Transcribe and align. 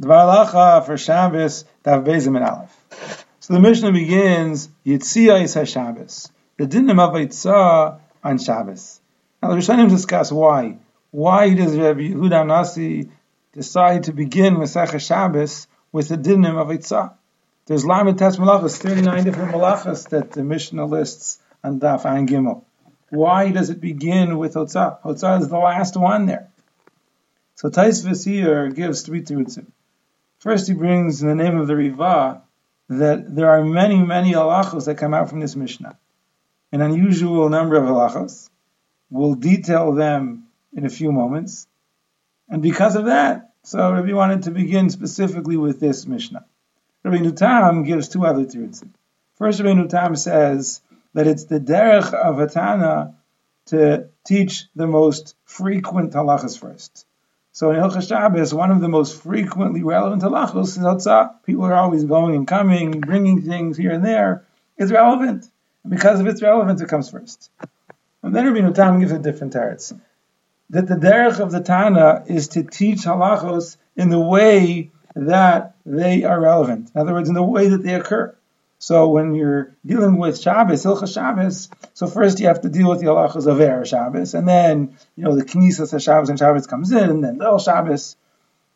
Dvar 0.00 0.84
for 0.84 0.98
Shabbos, 0.98 1.64
Dav 1.82 2.04
Bezim 2.04 2.36
and 2.36 2.44
Aleph. 2.44 3.26
So 3.40 3.54
the 3.54 3.60
Mishnah 3.60 3.92
begins, 3.92 4.68
Yitzia 4.84 5.42
is 5.42 5.54
HaShabbos. 5.54 6.30
The 6.58 6.66
dinim 6.66 7.00
of 7.00 7.14
Yitzah 7.14 7.98
on 8.22 8.38
Shabbos. 8.38 9.00
Now 9.42 9.50
the 9.50 9.56
Rishonim 9.56 9.88
discuss 9.88 10.30
why. 10.30 10.78
Why 11.12 11.54
does 11.54 11.76
Rabbi 11.76 12.10
Yehuda 12.10 12.46
Nasi 12.46 13.08
decide 13.52 14.04
to 14.04 14.12
begin 14.12 14.58
with 14.58 14.68
Masech 14.68 15.00
Shabbos 15.00 15.66
with 15.92 16.08
the 16.08 16.16
dinim 16.18 16.60
of 16.60 16.68
Yitzah? 16.68 17.14
There's 17.66 17.84
Malachas, 17.84 18.78
39 18.78 19.24
different 19.24 19.52
malachas 19.52 20.10
that 20.10 20.30
the 20.30 20.44
Mishnah 20.44 20.84
lists 20.84 21.40
on 21.64 21.80
Daf 21.80 22.04
Ein 22.04 22.28
Gimel. 22.28 22.62
Why 23.08 23.50
does 23.50 23.70
it 23.70 23.80
begin 23.80 24.36
with 24.36 24.54
Hotzah? 24.54 25.00
Hotzah 25.02 25.40
is 25.40 25.48
the 25.48 25.58
last 25.58 25.96
one 25.96 26.26
there. 26.26 26.48
So 27.54 27.70
Taisvis 27.70 28.24
here 28.24 28.68
gives 28.68 29.02
three 29.02 29.22
terutzim. 29.22 29.66
First, 30.46 30.68
he 30.68 30.74
brings 30.74 31.22
in 31.22 31.28
the 31.28 31.34
name 31.34 31.58
of 31.58 31.66
the 31.66 31.74
Riva 31.74 32.40
that 32.88 33.34
there 33.34 33.50
are 33.50 33.64
many, 33.64 34.00
many 34.00 34.30
halachos 34.30 34.84
that 34.84 34.96
come 34.96 35.12
out 35.12 35.28
from 35.28 35.40
this 35.40 35.56
Mishnah. 35.56 35.98
An 36.70 36.80
unusual 36.80 37.48
number 37.48 37.74
of 37.74 37.82
halachos. 37.82 38.48
We'll 39.10 39.34
detail 39.34 39.92
them 39.92 40.46
in 40.72 40.86
a 40.86 40.88
few 40.88 41.10
moments. 41.10 41.66
And 42.48 42.62
because 42.62 42.94
of 42.94 43.06
that, 43.06 43.54
so 43.64 43.92
Rabbi 43.92 44.12
wanted 44.12 44.44
to 44.44 44.52
begin 44.52 44.88
specifically 44.88 45.56
with 45.56 45.80
this 45.80 46.06
Mishnah. 46.06 46.44
Rabbeinu 47.04 47.36
Tam 47.36 47.82
gives 47.82 48.08
two 48.08 48.24
other 48.24 48.44
terutzim. 48.44 48.90
First, 49.38 49.58
Rabbeinu 49.58 49.88
Tam 49.88 50.14
says 50.14 50.80
that 51.14 51.26
it's 51.26 51.46
the 51.46 51.58
derech 51.58 52.14
of 52.14 52.36
Atana 52.36 53.14
to 53.72 54.10
teach 54.24 54.66
the 54.76 54.86
most 54.86 55.34
frequent 55.44 56.12
halachas 56.12 56.56
first. 56.56 57.04
So 57.56 57.70
in 57.70 57.80
Hilchas 57.80 58.06
Shabbos, 58.06 58.52
one 58.52 58.70
of 58.70 58.82
the 58.82 58.88
most 58.88 59.22
frequently 59.22 59.82
relevant 59.82 60.20
halachos 60.20 60.76
is 60.76 60.76
Hotzah. 60.76 61.42
People 61.46 61.64
are 61.64 61.72
always 61.72 62.04
going 62.04 62.34
and 62.34 62.46
coming, 62.46 63.00
bringing 63.00 63.40
things 63.40 63.78
here 63.78 63.92
and 63.92 64.04
there. 64.04 64.44
It's 64.76 64.92
relevant. 64.92 65.48
And 65.82 65.90
because 65.90 66.20
of 66.20 66.26
its 66.26 66.42
relevance, 66.42 66.82
it 66.82 66.90
comes 66.90 67.08
first. 67.08 67.50
And 68.22 68.36
then 68.36 68.44
Rabbeinu 68.44 68.74
Tam 68.74 69.00
gives 69.00 69.12
a 69.12 69.18
different 69.18 69.54
teretz. 69.54 69.98
That 70.68 70.86
the 70.86 70.96
derech 70.96 71.40
of 71.40 71.50
the 71.50 71.62
Tana 71.62 72.24
is 72.26 72.48
to 72.48 72.62
teach 72.62 73.04
halachos 73.04 73.78
in 73.96 74.10
the 74.10 74.20
way 74.20 74.90
that 75.14 75.76
they 75.86 76.24
are 76.24 76.38
relevant. 76.38 76.90
In 76.94 77.00
other 77.00 77.14
words, 77.14 77.30
in 77.30 77.34
the 77.34 77.42
way 77.42 77.68
that 77.68 77.82
they 77.82 77.94
occur. 77.94 78.36
So 78.86 79.08
when 79.08 79.34
you're 79.34 79.74
dealing 79.84 80.16
with 80.16 80.40
Shabbos, 80.40 80.84
Hilchas 80.84 81.12
Shabbos, 81.12 81.68
so 81.92 82.06
first 82.06 82.38
you 82.38 82.46
have 82.46 82.60
to 82.60 82.68
deal 82.68 82.88
with 82.88 83.00
the 83.00 83.06
halachas 83.06 83.48
of 83.48 83.58
Erev 83.58 83.84
Shabbos, 83.84 84.32
and 84.32 84.46
then 84.46 84.96
you 85.16 85.24
know 85.24 85.34
the 85.34 85.44
Knesset 85.44 85.92
of 85.92 86.00
Shabbos 86.00 86.28
and 86.28 86.38
Shabbos 86.38 86.68
comes 86.68 86.92
in, 86.92 87.10
and 87.10 87.24
then 87.24 87.42
El 87.42 87.58
Shabbos. 87.58 88.14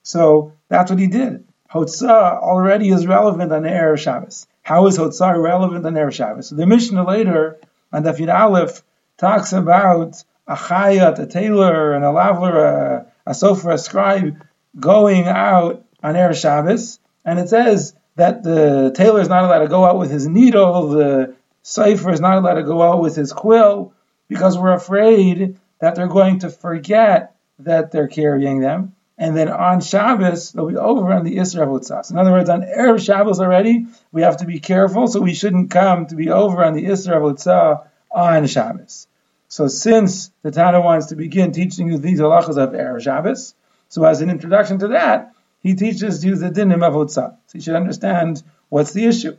So 0.02 0.52
that's 0.68 0.90
what 0.90 0.98
he 0.98 1.06
did. 1.06 1.46
Hotzah 1.72 2.42
already 2.42 2.88
is 2.88 3.06
relevant 3.06 3.52
on 3.52 3.62
Erev 3.62 3.98
Shabbos. 3.98 4.48
How 4.62 4.88
is 4.88 4.98
Hotzah 4.98 5.40
relevant 5.40 5.86
on 5.86 5.94
Erev 5.94 6.12
Shabbos? 6.12 6.48
So 6.48 6.56
the 6.56 6.66
Mishnah 6.66 7.06
later 7.06 7.60
on 7.92 8.02
Dafid 8.02 8.34
Aleph 8.34 8.82
talks 9.16 9.52
about 9.52 10.24
a 10.48 10.56
chayat, 10.56 11.20
a 11.20 11.26
tailor, 11.26 11.92
and 11.92 12.04
a 12.04 12.08
lavler, 12.08 12.56
a, 12.56 13.06
a 13.26 13.30
sofer, 13.30 13.74
a 13.74 13.78
scribe 13.78 14.44
going 14.76 15.28
out 15.28 15.84
on 16.02 16.16
Erev 16.16 16.34
Shabbos, 16.34 16.98
and 17.24 17.38
it 17.38 17.48
says 17.48 17.94
that 18.16 18.42
the 18.42 18.92
tailor 18.94 19.20
is 19.20 19.28
not 19.28 19.44
allowed 19.44 19.60
to 19.60 19.68
go 19.68 19.84
out 19.84 19.98
with 19.98 20.10
his 20.10 20.26
needle, 20.26 20.88
the 20.88 21.34
cipher 21.62 22.12
is 22.12 22.20
not 22.20 22.38
allowed 22.38 22.54
to 22.54 22.62
go 22.62 22.82
out 22.82 23.00
with 23.00 23.16
his 23.16 23.32
quill, 23.32 23.92
because 24.28 24.58
we're 24.58 24.72
afraid 24.72 25.58
that 25.80 25.94
they're 25.94 26.06
going 26.06 26.40
to 26.40 26.50
forget 26.50 27.36
that 27.60 27.90
they're 27.90 28.08
carrying 28.08 28.60
them. 28.60 28.94
And 29.18 29.36
then 29.36 29.50
on 29.50 29.80
Shabbos, 29.82 30.52
they'll 30.52 30.68
be 30.68 30.76
over 30.76 31.12
on 31.12 31.24
the 31.24 31.36
Isra 31.36 31.66
Hotzas. 31.66 32.10
In 32.10 32.16
other 32.16 32.30
words, 32.30 32.48
on 32.48 32.62
Erev 32.62 33.04
Shabbos 33.04 33.38
already, 33.38 33.86
we 34.12 34.22
have 34.22 34.38
to 34.38 34.46
be 34.46 34.60
careful, 34.60 35.08
so 35.08 35.20
we 35.20 35.34
shouldn't 35.34 35.70
come 35.70 36.06
to 36.06 36.16
be 36.16 36.30
over 36.30 36.64
on 36.64 36.72
the 36.72 36.84
Isra 36.84 37.20
Hotzah 37.20 37.86
on 38.10 38.46
Shabbos. 38.46 39.06
So 39.48 39.66
since 39.68 40.30
the 40.42 40.50
Tana 40.50 40.80
wants 40.80 41.06
to 41.08 41.16
begin 41.16 41.52
teaching 41.52 41.90
you 41.90 41.98
these 41.98 42.20
halachas 42.20 42.56
of 42.56 42.70
Erev 42.70 43.02
Shabbos, 43.02 43.54
so 43.88 44.04
as 44.04 44.22
an 44.22 44.30
introduction 44.30 44.78
to 44.78 44.88
that, 44.88 45.34
he 45.60 45.74
teaches 45.74 46.24
you 46.24 46.36
the 46.36 46.50
dinim 46.50 46.82
of 46.86 46.94
Hotzah. 46.94 47.36
So 47.46 47.54
you 47.54 47.60
should 47.60 47.76
understand 47.76 48.42
what's 48.68 48.92
the 48.92 49.04
issue. 49.04 49.36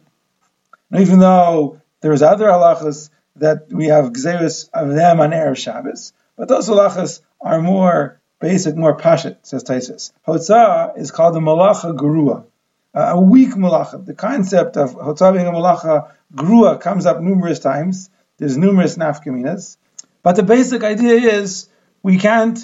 And 0.92 1.02
even 1.02 1.20
though 1.20 1.82
there's 2.02 2.22
other 2.22 2.46
halachas 2.46 3.10
that 3.38 3.72
we 3.72 3.88
have 3.88 4.06
gzeris 4.06 4.70
of 4.74 4.94
them 4.94 5.20
on 5.20 5.32
Erev 5.32 5.58
Shabbos, 5.58 6.14
but 6.36 6.48
those 6.48 6.70
halachas 6.70 7.22
are 7.40 7.62
more 7.62 8.20
basic, 8.40 8.76
more 8.76 8.98
pashat, 8.98 9.38
says 9.44 9.64
Taisus. 9.64 10.12
Hotzah 10.28 10.98
is 10.98 11.12
called 11.12 11.36
the 11.36 11.40
malacha 11.40 11.96
grua, 11.96 12.46
uh, 12.94 13.00
a 13.00 13.22
weak 13.22 13.52
malacha. 13.52 14.06
The 14.06 14.14
concept 14.14 14.78
of 14.78 14.96
Hotzah 14.96 15.34
being 15.34 15.48
a 15.48 15.52
malacha 15.52 16.12
grua 16.34 16.80
comes 16.80 17.06
up 17.06 17.22
numerous 17.22 17.60
times. 17.60 18.10
There's 18.38 18.58
numerous 18.58 18.98
nafkaminas. 18.98 19.78
But 20.24 20.36
the 20.36 20.44
basic 20.44 20.84
idea 20.84 21.14
is 21.14 21.70
we 22.04 22.18
can't 22.18 22.60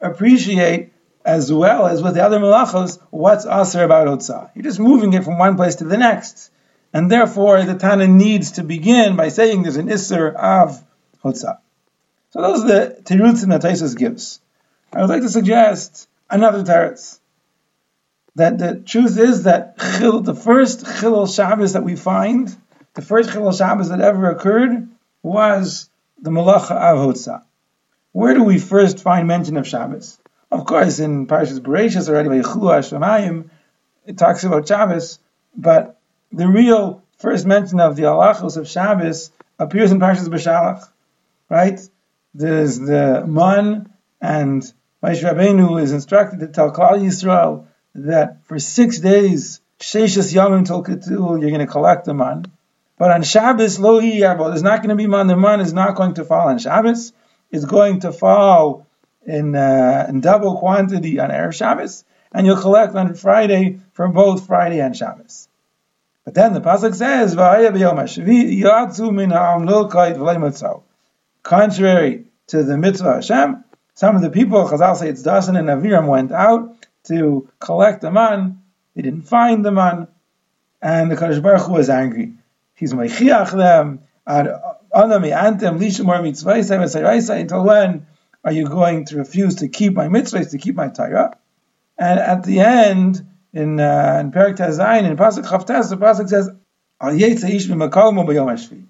appreciate 0.00 0.92
as 1.26 1.52
well 1.52 1.86
as 1.86 2.02
with 2.02 2.14
the 2.14 2.24
other 2.24 2.38
malachos, 2.38 3.00
what's 3.10 3.44
aser 3.44 3.82
about 3.82 4.06
Hotzah. 4.06 4.50
You're 4.54 4.62
just 4.62 4.78
moving 4.78 5.12
it 5.12 5.24
from 5.24 5.38
one 5.38 5.56
place 5.56 5.76
to 5.76 5.84
the 5.84 5.96
next. 5.96 6.50
And 6.92 7.10
therefore, 7.10 7.62
the 7.64 7.74
Tana 7.74 8.06
needs 8.06 8.52
to 8.52 8.62
begin 8.62 9.16
by 9.16 9.28
saying 9.28 9.62
there's 9.62 9.76
an 9.76 9.88
Isser 9.88 10.32
of 10.32 10.82
Hotzah. 11.24 11.58
So 12.30 12.40
those 12.40 12.64
are 12.64 12.68
the 12.68 13.02
terutzim 13.02 13.48
that 13.48 13.62
Taisus 13.62 13.96
gives. 13.96 14.40
I 14.92 15.00
would 15.00 15.10
like 15.10 15.22
to 15.22 15.28
suggest 15.28 16.08
another 16.30 16.62
teretz. 16.62 17.18
That 18.36 18.58
the 18.58 18.76
truth 18.76 19.18
is 19.18 19.44
that 19.44 19.78
chil, 19.78 20.20
the 20.20 20.34
first 20.34 20.84
Chilul 20.84 21.34
Shabbos 21.34 21.72
that 21.72 21.82
we 21.82 21.96
find, 21.96 22.54
the 22.94 23.02
first 23.02 23.30
Chilul 23.30 23.56
Shabbos 23.56 23.88
that 23.88 24.00
ever 24.00 24.30
occurred, 24.30 24.88
was 25.22 25.90
the 26.20 26.30
Malacha 26.30 26.70
of 26.70 26.98
Hotzah. 26.98 27.42
Where 28.12 28.34
do 28.34 28.44
we 28.44 28.58
first 28.58 29.00
find 29.00 29.26
mention 29.26 29.56
of 29.56 29.66
Shabbos? 29.66 30.18
Of 30.50 30.64
course, 30.64 31.00
in 31.00 31.26
Parashas 31.26 31.60
Bereshis 31.60 32.08
already 32.08 32.28
by 32.28 32.36
Hashemayim, 32.36 33.50
it 34.06 34.16
talks 34.16 34.44
about 34.44 34.68
Shabbos, 34.68 35.18
but 35.56 35.98
the 36.30 36.46
real 36.46 37.02
first 37.18 37.46
mention 37.46 37.80
of 37.80 37.96
the 37.96 38.04
halachos 38.04 38.56
of 38.56 38.68
Shabbos 38.68 39.32
appears 39.58 39.90
in 39.90 39.98
Parashas 39.98 40.28
Beshalach, 40.28 40.88
right? 41.48 41.80
There's 42.34 42.78
the 42.78 43.24
man, 43.26 43.92
and 44.20 44.62
Moshe 45.02 45.22
Rabbeinu 45.22 45.82
is 45.82 45.92
instructed 45.92 46.40
to 46.40 46.48
tell 46.48 46.72
Klal 46.72 47.00
Yisrael 47.00 47.66
that 47.94 48.44
for 48.44 48.58
six 48.58 49.00
days, 49.00 49.60
Sheshas 49.80 50.32
Yomim 50.32 50.66
Tol 50.66 50.84
Ketul, 50.84 51.40
you're 51.40 51.50
going 51.50 51.58
to 51.58 51.66
collect 51.66 52.04
the 52.04 52.14
man. 52.14 52.44
But 52.98 53.10
on 53.10 53.22
Shabbos, 53.22 53.78
Lo 53.78 54.00
there's 54.00 54.62
not 54.62 54.78
going 54.78 54.90
to 54.90 54.96
be 54.96 55.06
man. 55.06 55.26
The 55.26 55.36
man 55.36 55.60
is 55.60 55.72
not 55.72 55.96
going 55.96 56.14
to 56.14 56.24
fall 56.24 56.48
on 56.48 56.58
Shabbos. 56.58 57.12
It's 57.50 57.64
going 57.64 58.00
to 58.00 58.12
fall 58.12 58.85
in, 59.26 59.54
uh, 59.54 60.06
in 60.08 60.20
double 60.20 60.58
quantity 60.58 61.18
on 61.18 61.30
Erev 61.30 61.54
Shabbos, 61.54 62.04
and 62.32 62.46
you'll 62.46 62.60
collect 62.60 62.94
on 62.94 63.14
Friday 63.14 63.80
for 63.92 64.08
both 64.08 64.46
Friday 64.46 64.80
and 64.80 64.96
Shabbos. 64.96 65.48
But 66.24 66.34
then 66.34 66.54
the 66.54 66.60
pasuk 66.60 66.94
says, 66.94 67.34
Contrary 71.42 72.24
to 72.48 72.62
the 72.64 72.76
mitzvah 72.76 73.14
Hashem, 73.14 73.64
some 73.94 74.16
of 74.16 74.22
the 74.22 74.30
people, 74.30 74.68
Chazal 74.68 74.96
say 74.96 75.08
it's 75.08 75.22
Dasan 75.22 75.58
and 75.58 75.68
Aviram, 75.68 76.06
went 76.06 76.32
out 76.32 76.76
to 77.04 77.48
collect 77.58 78.02
the 78.02 78.10
man. 78.10 78.60
They 78.94 79.02
didn't 79.02 79.22
find 79.22 79.64
the 79.64 79.72
man, 79.72 80.08
and 80.82 81.10
the 81.10 81.16
Kadosh 81.16 81.42
Baruch 81.42 81.62
Hu 81.62 81.72
was 81.72 81.88
angry. 81.88 82.34
He's 82.74 82.92
meichiach 82.92 83.56
them. 83.56 84.00
Ad 84.26 84.48
anami 84.92 85.32
antem 85.32 85.78
lishmor 85.78 86.20
mitzvayis 86.20 87.40
Until 87.40 87.64
when 87.64 88.06
are 88.46 88.52
you 88.52 88.64
going 88.64 89.04
to 89.06 89.16
refuse 89.16 89.56
to 89.56 89.68
keep 89.68 89.94
my 89.94 90.06
mitzvahs, 90.06 90.52
to 90.52 90.58
keep 90.58 90.76
my 90.76 90.88
Torah? 90.88 91.36
And 91.98 92.20
at 92.20 92.44
the 92.44 92.60
end, 92.60 93.26
in 93.52 93.80
uh, 93.80 94.18
in 94.20 94.30
Perak 94.30 94.54
Tazayin, 94.54 95.02
in 95.04 95.16
Pasuk 95.16 95.44
Chavtes, 95.44 95.90
the 95.90 95.96
Pasuk 95.96 96.28
says, 96.28 96.48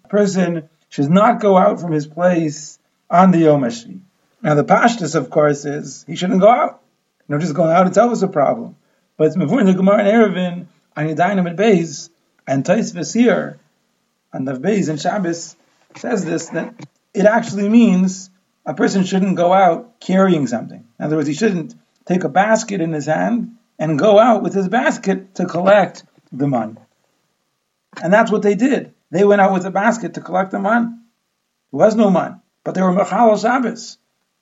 A 0.05 0.09
person 0.09 0.69
should 0.91 1.09
not 1.09 1.41
go 1.41 1.57
out 1.57 1.81
from 1.81 1.93
his 1.93 2.07
place 2.07 2.79
on 3.09 3.31
the 3.31 3.39
Yom 3.39 3.63
HaShvi. 3.63 4.01
Now 4.43 4.55
the 4.57 4.65
pashtus, 4.65 5.15
of 5.15 5.31
course, 5.31 5.65
is 5.65 6.05
he 6.07 6.17
shouldn't 6.17 6.43
go 6.43 6.51
out. 6.51 6.83
You 7.27 7.35
know, 7.35 7.41
just 7.41 7.55
going 7.55 7.71
out 7.71 7.87
itself 7.87 8.13
is 8.13 8.23
a 8.23 8.29
problem. 8.29 8.77
But 9.17 9.29
it's 9.29 9.37
before 9.37 9.61
in 9.61 9.67
the 9.67 9.73
Gemara 9.73 10.05
and 10.05 10.09
Eruvin, 10.09 10.67
on 10.95 11.07
Yedayim 11.07 11.49
and 11.49 11.59
Beis, 11.59 12.11
and 12.47 12.65
Tais 12.65 12.93
Vesir, 12.93 13.57
and 14.35 14.47
the 14.47 14.53
Beis 14.53 14.91
and 14.91 15.01
Shabbos 15.01 15.57
says 15.97 16.27
this, 16.27 16.51
that 16.51 16.75
it 17.15 17.25
actually 17.25 17.71
means 17.71 18.29
a 18.67 18.75
person 18.75 19.05
shouldn't 19.05 19.37
go 19.37 19.53
out 19.53 20.01
carrying 20.01 20.47
something. 20.47 20.85
In 20.99 21.05
other 21.05 21.17
words, 21.17 21.29
he 21.29 21.35
shouldn't 21.35 21.75
take 22.05 22.25
a 22.25 22.29
basket 22.29 22.81
in 22.81 22.93
his 22.93 23.07
hand 23.07 23.57
and 23.79 23.99
go 23.99 24.19
out 24.19 24.43
with 24.43 24.55
his 24.55 24.69
basket 24.69 25.37
to 25.37 25.47
collect 25.47 26.05
the 26.33 26.49
money. 26.49 26.75
And 28.03 28.13
that's 28.13 28.31
what 28.31 28.43
they 28.43 28.57
did. 28.57 28.93
They 29.11 29.25
went 29.25 29.41
out 29.41 29.53
with 29.53 29.65
a 29.65 29.71
basket 29.71 30.15
to 30.15 30.21
collect 30.21 30.51
the 30.51 30.59
man. 30.59 31.05
There 31.71 31.79
was 31.79 31.95
no 31.95 32.11
man, 32.11 32.41
but 32.65 32.75
they 32.75 32.83
were 32.83 32.93
Machal 32.93 33.37
Shabbos. 33.37 33.99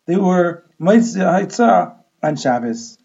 They 0.06 0.17
were 0.17 0.65
Meitzah 0.81 1.97
on 2.23 2.37
Shabbos. 2.37 2.99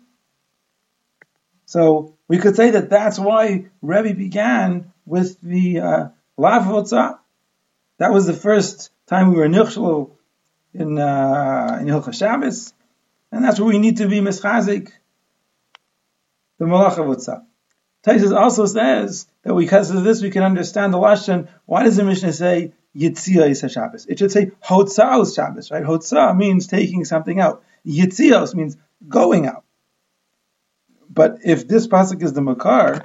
So 1.65 2.17
we 2.27 2.37
could 2.37 2.55
say 2.55 2.71
that 2.71 2.89
that's 2.89 3.19
why 3.19 3.65
Rebbe 3.81 4.13
began 4.13 4.91
with 5.05 5.39
the 5.41 5.79
uh, 5.79 6.07
Lav 6.37 6.89
That 6.89 8.11
was 8.11 8.25
the 8.25 8.33
first 8.33 8.91
time 9.07 9.29
we 9.29 9.35
were 9.35 9.47
nichshel 9.47 10.11
in 10.73 10.97
uh, 10.97 11.77
in 11.81 11.87
Hilchah 11.87 12.13
Shabbos, 12.13 12.73
and 13.31 13.43
that's 13.43 13.59
where 13.59 13.69
we 13.69 13.79
need 13.79 13.97
to 13.97 14.07
be 14.07 14.19
mischazik 14.19 14.91
the 16.59 16.65
Malach 16.65 16.95
Avotzah. 16.95 17.43
Taisus 18.05 18.37
also 18.37 18.65
says 18.65 19.27
that 19.43 19.55
because 19.55 19.89
of 19.91 20.03
this 20.03 20.21
we 20.21 20.29
can 20.29 20.43
understand 20.43 20.93
the 20.93 20.97
lashon. 20.97 21.47
Why 21.65 21.83
does 21.83 21.95
the 21.95 22.03
Mishnah 22.03 22.33
say 22.33 22.73
Yitzia 22.95 23.49
is 23.49 23.71
Shabbos? 23.71 24.05
It 24.05 24.19
should 24.19 24.31
say 24.31 24.51
Hotzaos 24.63 25.35
Shabbos, 25.35 25.71
right? 25.71 25.83
Hotzah 25.83 26.37
means 26.37 26.67
taking 26.67 27.05
something 27.05 27.39
out. 27.39 27.63
Yitzios 27.85 28.53
means 28.53 28.77
going 29.07 29.47
out. 29.47 29.63
But 31.09 31.39
if 31.43 31.67
this 31.67 31.87
pasuk 31.87 32.21
is 32.21 32.33
the 32.33 32.41
makar, 32.41 33.01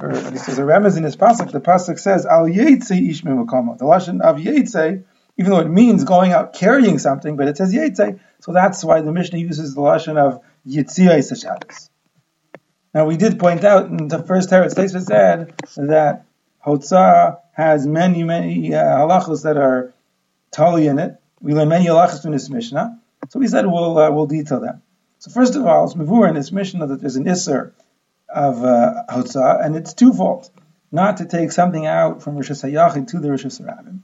or 0.00 0.12
least 0.12 0.46
there's 0.46 0.58
a 0.58 0.62
remez 0.62 0.96
in 0.96 1.02
this 1.02 1.16
pasuk, 1.16 1.52
the 1.52 1.60
pasuk 1.60 1.98
says 1.98 2.24
Al 2.24 2.46
Yetze 2.46 3.10
Ish 3.10 3.22
Mimakama. 3.22 3.78
The 3.78 3.84
lashon 3.84 4.20
of 4.20 4.36
Yetze, 4.38 5.04
even 5.38 5.50
though 5.50 5.60
it 5.60 5.68
means 5.68 6.04
going 6.04 6.32
out 6.32 6.52
carrying 6.52 6.98
something, 6.98 7.36
but 7.36 7.48
it 7.48 7.56
says 7.56 7.74
Yetze, 7.74 8.20
so 8.40 8.52
that's 8.52 8.84
why 8.84 9.00
the 9.00 9.12
Mishnah 9.12 9.38
uses 9.38 9.74
the 9.74 9.80
lashon 9.80 10.18
of 10.18 10.42
Yitzia 10.66 11.40
Shabbos. 11.40 11.90
Now 12.94 13.06
we 13.06 13.16
did 13.16 13.38
point 13.38 13.64
out 13.64 13.86
in 13.86 14.08
the 14.08 14.22
first 14.22 14.50
Teretz 14.50 14.74
Taisa 14.74 15.00
said 15.00 15.88
that 15.88 16.26
Hotzah 16.64 17.38
has 17.52 17.86
many, 17.86 18.22
many 18.22 18.74
uh, 18.74 18.82
halachos 18.82 19.44
that 19.44 19.56
are 19.56 19.94
tali 20.50 20.86
in 20.86 20.98
it. 20.98 21.16
We 21.40 21.54
learn 21.54 21.68
many 21.68 21.86
halachos 21.86 22.24
in 22.26 22.32
this 22.32 22.50
Mishnah. 22.50 23.00
So 23.30 23.38
we 23.38 23.48
said 23.48 23.66
we'll 23.66 23.98
uh, 23.98 24.10
we'll 24.10 24.26
detail 24.26 24.60
them. 24.60 24.82
So 25.18 25.30
first 25.30 25.56
of 25.56 25.64
all, 25.64 25.84
it's 25.84 25.94
mavur 25.94 26.28
in 26.28 26.34
this 26.34 26.52
Mishnah 26.52 26.86
that 26.88 27.00
there's 27.00 27.16
an 27.16 27.24
isser 27.24 27.72
of 28.28 28.62
uh, 28.64 29.04
and 29.62 29.76
it's 29.76 29.94
twofold. 29.94 30.50
Not 30.90 31.18
to 31.18 31.24
take 31.24 31.52
something 31.52 31.86
out 31.86 32.22
from 32.22 32.36
Rosh 32.36 32.50
Hashanah 32.50 33.06
to 33.08 33.20
the 33.20 33.30
Rosh 33.30 33.46
Hashanah. 33.46 34.00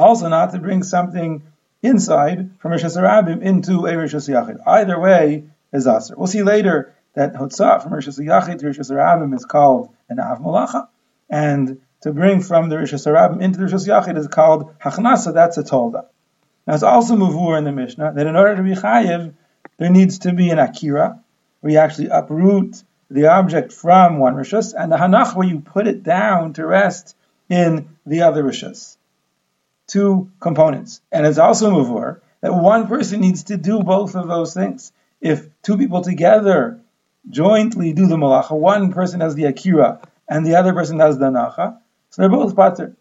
Also 0.00 0.28
not 0.28 0.52
to 0.52 0.58
bring 0.58 0.82
something 0.82 1.42
inside 1.82 2.50
from 2.58 2.70
Rosh 2.70 2.84
Hashanah 2.84 3.42
into 3.42 3.84
a 3.84 3.96
Rosh 3.96 4.14
Hashanah. 4.14 4.60
Either 4.66 4.98
way 4.98 5.44
is 5.74 5.86
aser. 5.86 6.14
We'll 6.16 6.26
see 6.26 6.42
later 6.42 6.94
that 7.14 7.34
Hotzah 7.34 7.82
from 7.82 7.92
Rosh 7.92 8.08
Hashanah 8.08 8.58
to 8.58 8.66
Rosh 8.66 8.78
Hashanah 8.78 9.34
is 9.34 9.44
called 9.44 9.94
an 10.08 10.18
Av 10.18 10.38
Malacha, 10.38 10.88
and 11.28 11.82
to 12.00 12.12
bring 12.14 12.40
from 12.40 12.70
the 12.70 12.78
Rosh 12.78 12.94
Hashanah 12.94 13.42
into 13.42 13.58
the 13.58 13.66
Rosh 13.66 13.74
Hashanah 13.74 14.16
is 14.16 14.28
called 14.28 14.78
Hachnasa, 14.78 15.34
that's 15.34 15.58
a 15.58 15.62
Tolda. 15.62 16.06
Now 16.66 16.74
it's 16.74 16.82
also 16.82 17.16
Mavur 17.16 17.58
in 17.58 17.64
the 17.64 17.72
Mishnah 17.72 18.14
that 18.14 18.26
in 18.26 18.36
order 18.36 18.56
to 18.56 18.62
be 18.62 18.72
Chayiv, 18.72 19.34
there 19.76 19.90
needs 19.90 20.20
to 20.20 20.32
be 20.32 20.48
an 20.48 20.58
Akira, 20.58 21.20
where 21.60 21.72
you 21.72 21.78
actually 21.78 22.08
uproot 22.08 22.82
the 23.10 23.26
object 23.26 23.72
from 23.72 24.18
one 24.18 24.34
Rishus, 24.34 24.72
and 24.74 24.90
the 24.90 24.96
Hanach 24.96 25.36
where 25.36 25.46
you 25.46 25.60
put 25.60 25.86
it 25.86 26.02
down 26.02 26.54
to 26.54 26.66
rest 26.66 27.14
in 27.50 27.88
the 28.06 28.22
other 28.22 28.42
Rishus. 28.42 28.96
Two 29.90 30.30
components. 30.38 31.00
And 31.10 31.26
it's 31.26 31.38
also 31.38 31.70
Mavur 31.72 32.20
that 32.42 32.54
one 32.54 32.86
person 32.86 33.20
needs 33.20 33.44
to 33.44 33.56
do 33.56 33.80
both 33.82 34.14
of 34.14 34.28
those 34.28 34.54
things. 34.54 34.92
If 35.20 35.48
two 35.62 35.76
people 35.76 36.00
together 36.00 36.80
jointly 37.28 37.92
do 37.92 38.06
the 38.06 38.16
malacha. 38.16 38.52
One 38.52 38.92
person 38.92 39.20
has 39.20 39.34
the 39.34 39.44
akira 39.44 40.00
and 40.28 40.46
the 40.46 40.56
other 40.56 40.72
person 40.72 41.00
has 41.00 41.18
the 41.18 41.26
nacha. 41.26 41.78
So 42.10 42.22
they're 42.22 42.30
both 42.30 42.56
pater. 42.56 42.96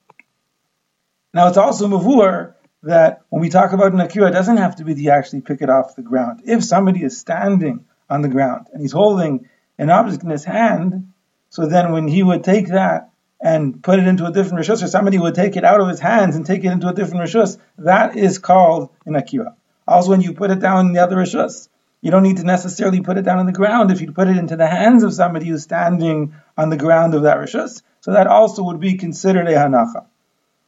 Now 1.33 1.47
it's 1.47 1.57
also 1.57 1.87
mavur 1.87 2.55
that 2.83 3.21
when 3.29 3.41
we 3.41 3.49
talk 3.49 3.71
about 3.71 3.93
an 3.93 3.99
akira, 3.99 4.29
it 4.29 4.33
doesn't 4.33 4.57
have 4.57 4.77
to 4.77 4.83
be 4.83 4.95
to 4.95 5.09
actually 5.09 5.41
pick 5.41 5.61
it 5.61 5.69
off 5.69 5.95
the 5.95 6.01
ground. 6.01 6.41
If 6.45 6.63
somebody 6.63 7.03
is 7.03 7.19
standing 7.19 7.85
on 8.09 8.21
the 8.21 8.29
ground 8.29 8.67
and 8.73 8.81
he's 8.81 8.91
holding 8.91 9.47
an 9.77 9.89
object 9.89 10.23
in 10.23 10.29
his 10.29 10.43
hand, 10.43 11.13
so 11.49 11.67
then 11.67 11.91
when 11.91 12.07
he 12.07 12.23
would 12.23 12.43
take 12.43 12.67
that 12.69 13.08
and 13.41 13.81
put 13.81 13.99
it 13.99 14.07
into 14.07 14.25
a 14.25 14.31
different 14.31 14.65
rishus, 14.65 14.83
or 14.83 14.87
somebody 14.87 15.17
would 15.17 15.35
take 15.35 15.55
it 15.55 15.63
out 15.63 15.79
of 15.79 15.87
his 15.87 15.99
hands 15.99 16.35
and 16.35 16.45
take 16.45 16.63
it 16.63 16.71
into 16.71 16.87
a 16.87 16.93
different 16.93 17.23
rishus, 17.23 17.57
that 17.77 18.17
is 18.17 18.37
called 18.37 18.89
an 19.05 19.15
akira. 19.15 19.55
Also, 19.87 20.09
when 20.09 20.21
you 20.21 20.33
put 20.33 20.51
it 20.51 20.59
down 20.59 20.87
in 20.87 20.93
the 20.93 21.01
other 21.01 21.15
rishus, 21.15 21.69
you 22.01 22.11
don't 22.11 22.23
need 22.23 22.37
to 22.37 22.43
necessarily 22.43 23.01
put 23.01 23.17
it 23.17 23.23
down 23.23 23.39
on 23.39 23.45
the 23.45 23.51
ground 23.51 23.91
if 23.91 24.01
you 24.01 24.11
put 24.11 24.27
it 24.27 24.37
into 24.37 24.55
the 24.55 24.67
hands 24.67 25.03
of 25.03 25.13
somebody 25.13 25.47
who's 25.47 25.63
standing 25.63 26.33
on 26.57 26.69
the 26.69 26.77
ground 26.77 27.13
of 27.13 27.23
that 27.23 27.37
rishus. 27.37 27.81
So 28.01 28.13
that 28.13 28.27
also 28.27 28.63
would 28.63 28.79
be 28.79 28.95
considered 28.95 29.47
a 29.47 29.53
hanacha. 29.53 30.05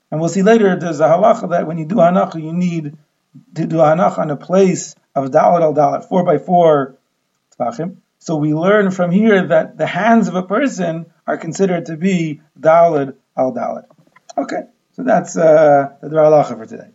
And 0.10 0.20
we'll 0.20 0.30
see 0.30 0.44
later 0.44 0.76
there's 0.78 1.00
a 1.00 1.08
halacha 1.08 1.52
that 1.52 1.68
when 1.68 1.78
you 1.78 1.86
do 1.86 1.96
hanacha, 1.96 2.42
you 2.42 2.52
need 2.52 2.98
to 3.56 3.66
do 3.66 3.78
hanacha 3.78 4.18
on 4.18 4.32
a 4.32 4.36
place 4.36 4.96
of 5.16 5.30
dalit 5.30 5.62
al 5.62 5.74
dalit, 5.74 6.08
four 6.08 6.24
by 6.26 6.38
four 6.38 6.98
tvachim. 7.58 7.98
So 8.20 8.36
we 8.36 8.54
learn 8.54 8.92
from 8.92 9.12
here 9.12 9.48
that 9.48 9.78
the 9.78 9.88
hands 9.88 10.28
of 10.28 10.36
a 10.36 10.44
person 10.44 11.12
are 11.28 11.38
considered 11.38 11.86
to 11.88 11.98
be 11.98 12.42
dalit 12.60 13.16
al 13.38 13.54
dalit. 13.54 13.86
Okay, 14.38 14.64
so 14.94 15.04
that's 15.04 15.38
uh, 15.38 15.90
the 16.02 16.10
halacha 16.10 16.58
for 16.58 16.66
today. 16.66 16.90